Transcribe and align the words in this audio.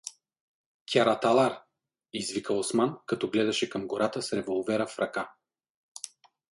—Кяраталар!— 0.91 1.53
извика 2.21 2.53
Осман, 2.53 2.97
като 3.05 3.29
гледаше 3.29 3.69
към 3.69 3.87
гората 3.87 4.21
с 4.21 4.33
револвера 4.33 4.87
в 4.87 4.99
ръка. 4.99 5.31